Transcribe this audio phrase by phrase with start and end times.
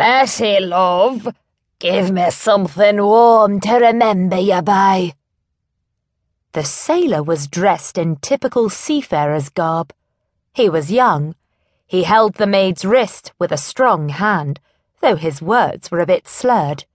[0.00, 1.28] Betty, love,
[1.78, 5.12] give me something warm to remember you by.
[6.52, 9.92] The sailor was dressed in typical seafarer's garb.
[10.54, 11.34] He was young.
[11.86, 14.58] He held the maid's wrist with a strong hand,
[15.02, 16.86] though his words were a bit slurred.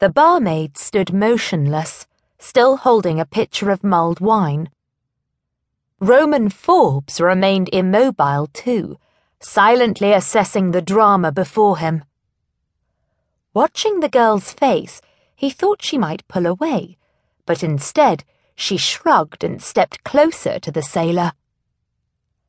[0.00, 2.06] The barmaid stood motionless,
[2.38, 4.68] still holding a pitcher of mulled wine.
[5.98, 8.98] Roman Forbes remained immobile too,
[9.44, 12.04] silently assessing the drama before him.
[13.52, 15.00] Watching the girl's face,
[15.36, 16.96] he thought she might pull away,
[17.46, 18.24] but instead
[18.56, 21.32] she shrugged and stepped closer to the sailor.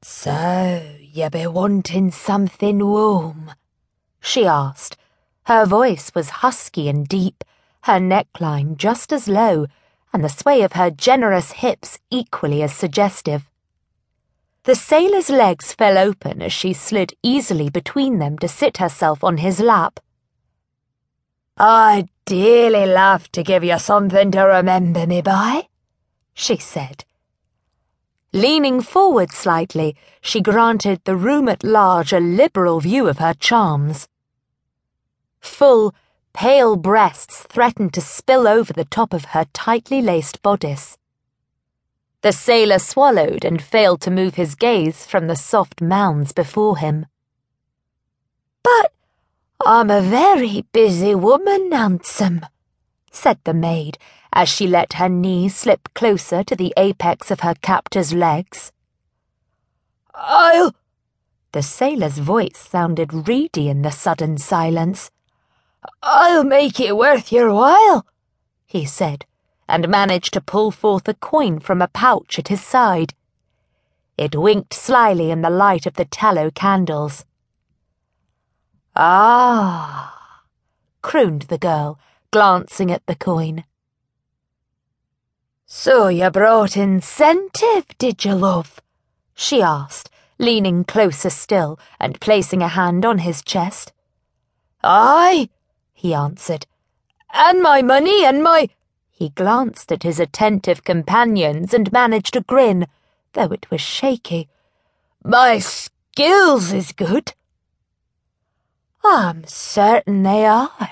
[0.01, 3.51] So, you be wanting something warm?
[4.19, 4.97] she asked.
[5.45, 7.43] Her voice was husky and deep,
[7.83, 9.67] her neckline just as low,
[10.13, 13.49] and the sway of her generous hips equally as suggestive.
[14.65, 19.37] The sailor's legs fell open as she slid easily between them to sit herself on
[19.37, 19.99] his lap.
[21.55, 25.67] I'd dearly love to give you something to remember me by,
[26.33, 27.05] she said.
[28.33, 34.07] Leaning forward slightly, she granted the room at large a liberal view of her charms.
[35.41, 35.93] Full,
[36.33, 40.97] pale breasts threatened to spill over the top of her tightly laced bodice.
[42.25, 47.05] The sailor swallowed and failed to move his gaze from the soft mounds before him.
[48.63, 48.93] But
[49.63, 52.43] I'm a very busy woman, Handsome,
[53.11, 53.99] said the maid
[54.33, 58.71] as she let her knee slip closer to the apex of her captor's legs.
[60.15, 60.73] I'll.
[61.51, 65.11] The sailor's voice sounded reedy in the sudden silence.
[66.01, 68.07] I'll make it worth your while,
[68.65, 69.25] he said
[69.67, 73.13] and managed to pull forth a coin from a pouch at his side.
[74.17, 77.25] It winked slyly in the light of the tallow candles.
[78.95, 80.43] Ah,
[81.01, 81.99] crooned the girl,
[82.31, 83.65] glancing at the coin.
[85.65, 88.79] So you brought incentive, did you, love?
[89.33, 93.91] she asked, leaning closer still and placing a hand on his chest.
[94.83, 95.49] Aye,
[95.93, 96.67] he answered.
[97.33, 98.69] And my money and my.
[99.17, 102.85] He glanced at his attentive companions and managed a grin,
[103.31, 104.49] though it was shaky.
[105.23, 107.33] My skills is good.
[109.05, 110.89] I'm certain they are,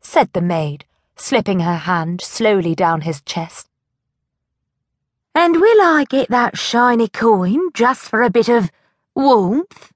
[0.00, 3.68] said the maid, slipping her hand slowly down his chest.
[5.34, 8.70] And will I get that shiny coin just for a bit of
[9.14, 9.92] warmth?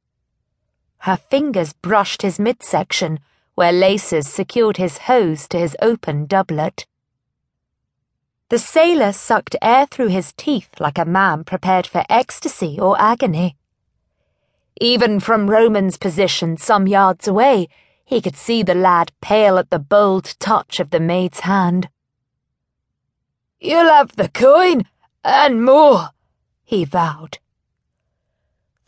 [0.98, 3.20] Her fingers brushed his midsection,
[3.54, 6.84] where laces secured his hose to his open doublet.
[8.50, 13.56] The sailor sucked air through his teeth like a man prepared for ecstasy or agony.
[14.80, 17.68] Even from Roman's position some yards away,
[18.06, 21.90] he could see the lad pale at the bold touch of the maid's hand.
[23.60, 24.84] You'll have the coin,
[25.22, 26.10] and more,
[26.64, 27.38] he vowed.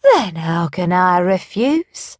[0.03, 2.17] Then how can I refuse?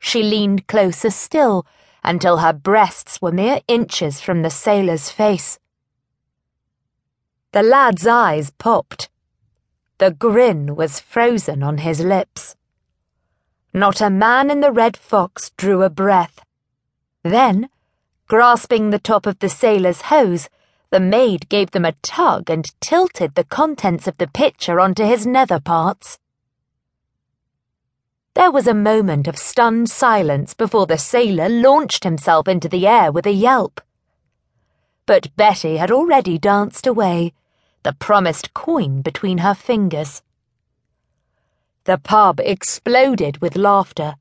[0.00, 1.66] She leaned closer still
[2.02, 5.60] until her breasts were mere inches from the sailor's face.
[7.52, 9.10] The lad's eyes popped.
[9.98, 12.56] The grin was frozen on his lips.
[13.74, 16.40] Not a man in the Red Fox drew a breath.
[17.22, 17.68] Then,
[18.26, 20.48] grasping the top of the sailor's hose,
[20.88, 25.26] the maid gave them a tug and tilted the contents of the pitcher onto his
[25.26, 26.18] nether parts.
[28.32, 33.12] There was a moment of stunned silence before the sailor launched himself into the air
[33.12, 33.82] with a yelp.
[35.04, 37.34] But Betty had already danced away
[37.82, 40.22] the promised coin between her fingers.
[41.84, 44.14] The pub exploded with laughter.